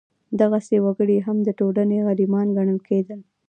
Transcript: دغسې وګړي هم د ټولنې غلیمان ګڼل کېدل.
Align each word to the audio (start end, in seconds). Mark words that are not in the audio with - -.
دغسې 0.41 0.75
وګړي 0.85 1.17
هم 1.27 1.37
د 1.43 1.49
ټولنې 1.59 1.97
غلیمان 2.07 2.47
ګڼل 2.57 2.79
کېدل. 2.87 3.19